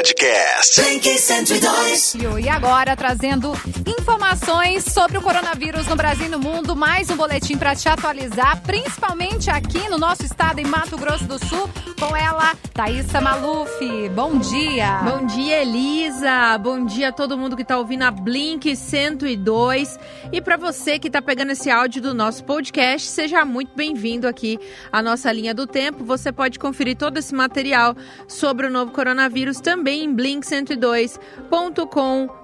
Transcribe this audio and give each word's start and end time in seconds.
Podcast. 0.00 0.80
Blink 0.80 1.18
102. 1.18 2.14
E 2.42 2.48
agora 2.48 2.96
trazendo 2.96 3.52
informações 3.98 4.84
sobre 4.84 5.18
o 5.18 5.22
coronavírus 5.22 5.86
no 5.86 5.96
Brasil 5.96 6.26
e 6.26 6.28
no 6.28 6.38
mundo. 6.38 6.76
Mais 6.76 7.10
um 7.10 7.16
boletim 7.16 7.56
para 7.56 7.74
te 7.74 7.88
atualizar, 7.88 8.60
principalmente 8.62 9.50
aqui 9.50 9.88
no 9.88 9.98
nosso 9.98 10.24
estado, 10.24 10.60
em 10.60 10.64
Mato 10.64 10.96
Grosso 10.96 11.24
do 11.24 11.38
Sul, 11.38 11.68
com 11.98 12.16
ela, 12.16 12.54
Thaisa 12.72 13.20
Maluf. 13.20 14.08
Bom 14.14 14.38
dia. 14.38 15.00
Bom 15.02 15.26
dia, 15.26 15.62
Elisa. 15.62 16.56
Bom 16.58 16.84
dia 16.84 17.08
a 17.08 17.12
todo 17.12 17.36
mundo 17.36 17.56
que 17.56 17.62
está 17.62 17.78
ouvindo 17.78 18.02
a 18.02 18.10
Blink 18.10 18.76
102. 18.76 19.98
E 20.32 20.40
para 20.40 20.56
você 20.56 20.98
que 20.98 21.08
está 21.08 21.20
pegando 21.20 21.52
esse 21.52 21.70
áudio 21.70 22.02
do 22.02 22.14
nosso 22.14 22.44
podcast, 22.44 23.08
seja 23.08 23.44
muito 23.44 23.74
bem-vindo 23.74 24.28
aqui 24.28 24.58
à 24.92 25.02
nossa 25.02 25.32
linha 25.32 25.54
do 25.54 25.66
tempo. 25.66 26.04
Você 26.04 26.32
pode 26.32 26.58
conferir 26.58 26.96
todo 26.96 27.18
esse 27.18 27.34
material 27.34 27.94
sobre 28.28 28.66
o 28.66 28.70
novo 28.70 28.92
coronavírus 28.92 29.60
também 29.60 30.04
em 30.04 30.14
blink102.com.br. 30.14 32.39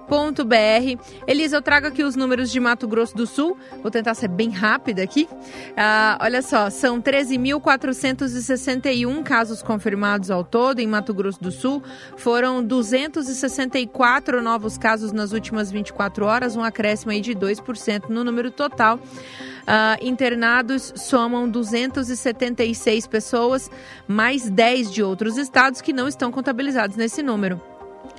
Elisa, 1.27 1.57
eu 1.57 1.61
trago 1.61 1.85
aqui 1.87 2.01
os 2.03 2.15
números 2.15 2.49
de 2.49 2.57
Mato 2.59 2.87
Grosso 2.87 3.15
do 3.15 3.27
Sul. 3.27 3.57
Vou 3.81 3.91
tentar 3.91 4.13
ser 4.13 4.29
bem 4.29 4.49
rápida 4.49 5.03
aqui. 5.03 5.27
Ah, 5.75 6.17
olha 6.21 6.41
só, 6.41 6.69
são 6.69 7.01
13.461 7.01 9.21
casos 9.23 9.61
confirmados 9.61 10.31
ao 10.31 10.43
todo 10.43 10.79
em 10.79 10.87
Mato 10.87 11.13
Grosso 11.13 11.41
do 11.41 11.51
Sul. 11.51 11.83
Foram 12.15 12.63
264 12.63 14.41
novos 14.41 14.77
casos 14.77 15.11
nas 15.11 15.33
últimas 15.33 15.69
24 15.71 16.25
horas, 16.25 16.55
um 16.55 16.63
acréscimo 16.63 17.11
aí 17.11 17.21
de 17.21 17.35
2% 17.35 18.09
no 18.09 18.23
número 18.23 18.49
total. 18.49 18.97
Uh, 18.97 20.01
internados 20.01 20.93
somam 20.95 21.49
276 21.49 23.05
pessoas, 23.07 23.69
mais 24.07 24.49
10 24.49 24.93
de 24.93 25.03
outros 25.03 25.37
estados 25.37 25.81
que 25.81 25.91
não 25.91 26.07
estão 26.07 26.31
contabilizados 26.31 26.95
nesse 26.95 27.21
número. 27.21 27.61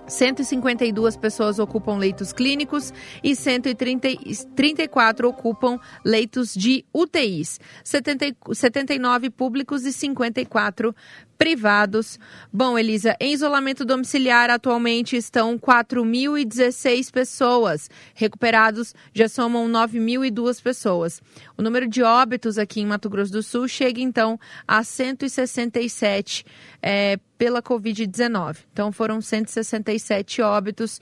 152 0.09 1.17
pessoas 1.17 1.59
ocupam 1.59 1.98
leitos 1.98 2.33
clínicos 2.33 2.93
e 3.23 3.37
134 3.37 5.29
ocupam 5.29 5.79
leitos 6.05 6.55
de 6.55 6.85
UTIs, 6.93 7.60
70, 7.85 8.37
79 8.52 9.30
públicos 9.30 9.85
e 9.85 9.93
54 9.93 10.95
privados. 11.39 12.19
Bom, 12.53 12.77
Elisa, 12.77 13.17
em 13.21 13.33
isolamento 13.33 13.85
domiciliar 13.85 14.51
atualmente 14.51 15.17
estão 15.17 15.57
4.016 15.57 17.11
pessoas. 17.13 17.89
Recuperados 18.13 18.95
já 19.15 19.29
somam 19.29 19.69
9.002 19.69 20.61
pessoas. 20.61 21.23
O 21.57 21.63
número 21.63 21.87
de 21.87 22.03
óbitos 22.03 22.59
aqui 22.59 22.81
em 22.81 22.87
Mato 22.87 23.09
Grosso 23.09 23.33
do 23.33 23.43
Sul 23.43 23.69
chega 23.69 24.01
então 24.01 24.39
a 24.66 24.83
167 24.83 26.45
é, 26.83 27.19
pela 27.39 27.63
Covid-19. 27.63 28.59
Então 28.73 28.91
foram 28.91 29.21
167 29.21 30.43
óbitos 30.43 31.01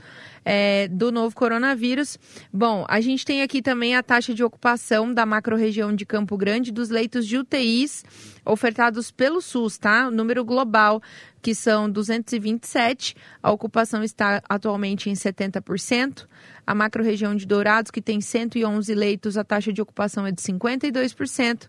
é, 0.48 0.86
do 0.86 1.10
novo 1.10 1.34
coronavírus. 1.34 2.16
Bom, 2.52 2.86
a 2.88 3.00
gente 3.00 3.24
tem 3.24 3.42
aqui 3.42 3.60
também 3.60 3.96
a 3.96 4.02
taxa 4.02 4.32
de 4.32 4.44
ocupação 4.44 5.12
da 5.12 5.26
macro-região 5.26 5.92
de 5.92 6.06
Campo 6.06 6.36
Grande 6.36 6.70
dos 6.70 6.88
leitos 6.88 7.26
de 7.26 7.36
UTIs 7.36 8.04
ofertados 8.44 9.10
pelo 9.10 9.42
SUS, 9.42 9.76
tá? 9.76 10.06
O 10.06 10.10
número 10.12 10.44
global, 10.44 11.02
que 11.46 11.54
são 11.54 11.88
227, 11.88 13.14
a 13.40 13.52
ocupação 13.52 14.02
está 14.02 14.42
atualmente 14.48 15.08
em 15.08 15.12
70%. 15.12 16.26
A 16.66 16.74
macro-região 16.74 17.36
de 17.36 17.46
Dourados, 17.46 17.92
que 17.92 18.02
tem 18.02 18.20
111 18.20 18.92
leitos, 18.92 19.38
a 19.38 19.44
taxa 19.44 19.72
de 19.72 19.80
ocupação 19.80 20.26
é 20.26 20.32
de 20.32 20.42
52%. 20.42 21.68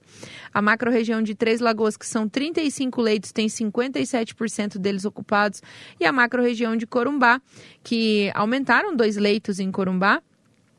A 0.52 0.64
macro-região 0.64 1.22
de 1.22 1.36
Três 1.36 1.59
Lagoas, 1.59 1.95
que 1.95 2.08
são 2.08 2.28
35 2.28 3.00
leitos, 3.00 3.31
tem 3.31 3.45
57% 3.45 4.80
deles 4.80 5.05
ocupados. 5.05 5.61
E 6.00 6.05
a 6.08 6.11
macro-região 6.11 6.75
de 6.75 6.88
Corumbá, 6.88 7.39
que 7.83 8.31
aumentaram 8.33 8.95
dois 8.95 9.16
leitos 9.16 9.59
em 9.59 9.72
Corumbá, 9.72 10.23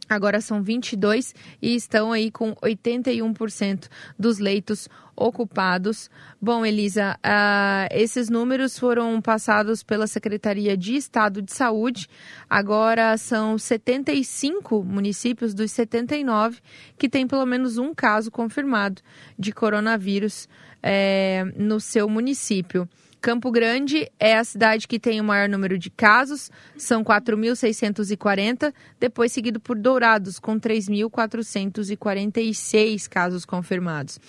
Agora 0.09 0.41
são 0.41 0.63
22 0.63 1.35
e 1.61 1.75
estão 1.75 2.13
aí 2.13 2.31
com 2.31 2.55
81% 2.57 3.89
dos 4.19 4.39
leitos 4.39 4.89
ocupados. 5.15 6.09
Bom, 6.41 6.65
Elisa, 6.65 7.17
uh, 7.17 7.89
esses 7.91 8.31
números 8.31 8.79
foram 8.79 9.21
passados 9.21 9.83
pela 9.83 10.07
Secretaria 10.07 10.77
de 10.77 10.97
Estado 10.97 11.43
de 11.43 11.53
Saúde. 11.53 12.09
Agora 12.49 13.17
são 13.19 13.59
75 13.59 14.83
municípios 14.85 15.53
dos 15.53 15.73
79 15.73 16.61
que 16.97 17.09
têm 17.09 17.27
pelo 17.27 17.45
menos 17.45 17.77
um 17.79 17.93
caso 17.93 18.31
confirmado 18.31 19.03
de 19.39 19.53
coronavírus 19.53 20.49
é, 20.83 21.45
no 21.57 21.81
seu 21.81 22.09
município. 22.09 22.89
Campo 23.21 23.51
Grande 23.51 24.09
é 24.19 24.37
a 24.37 24.45
cidade 24.45 24.87
que 24.87 24.99
tem 24.99 25.19
o 25.21 25.25
maior 25.25 25.47
número 25.49 25.77
de 25.77 25.91
casos, 25.91 26.53
são 26.77 27.03
4.640, 27.03 28.73
depois 29.01 29.33
seguido 29.33 29.59
por 29.59 29.77
Dourados, 29.77 30.39
com 30.39 30.57
3.446 30.59 33.09
casos 33.09 33.45
confirmados. 33.45 34.21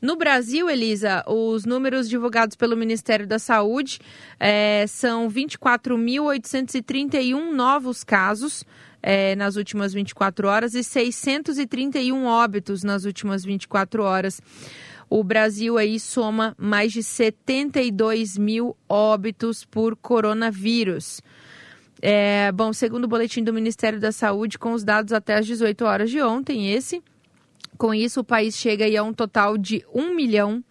No 0.00 0.14
Brasil, 0.16 0.70
Elisa, 0.70 1.24
os 1.26 1.64
números 1.64 2.08
divulgados 2.08 2.54
pelo 2.56 2.76
Ministério 2.76 3.26
da 3.26 3.40
Saúde 3.40 3.98
é, 4.38 4.84
são 4.86 5.28
24.831 5.28 7.52
novos 7.52 8.04
casos. 8.04 8.64
É, 9.02 9.36
nas 9.36 9.56
últimas 9.56 9.92
24 9.92 10.48
horas 10.48 10.72
e 10.74 10.82
631 10.82 12.24
óbitos 12.24 12.82
nas 12.82 13.04
últimas 13.04 13.44
24 13.44 14.02
horas. 14.02 14.40
O 15.08 15.22
Brasil 15.22 15.78
aí 15.78 16.00
soma 16.00 16.54
mais 16.58 16.92
de 16.92 17.02
72 17.02 18.36
mil 18.36 18.76
óbitos 18.88 19.64
por 19.64 19.96
coronavírus. 19.96 21.20
É, 22.02 22.50
bom, 22.52 22.72
segundo 22.72 23.04
o 23.04 23.08
boletim 23.08 23.42
do 23.42 23.52
Ministério 23.52 24.00
da 24.00 24.12
Saúde, 24.12 24.58
com 24.58 24.72
os 24.72 24.84
dados 24.84 25.12
até 25.12 25.36
as 25.36 25.46
18 25.46 25.84
horas 25.84 26.10
de 26.10 26.20
ontem, 26.20 26.72
esse, 26.72 27.02
com 27.78 27.94
isso 27.94 28.20
o 28.20 28.24
país 28.24 28.56
chega 28.56 28.84
aí 28.84 28.96
a 28.96 29.02
um 29.02 29.12
total 29.12 29.56
de 29.56 29.84
1 29.94 30.14
milhão 30.14 30.62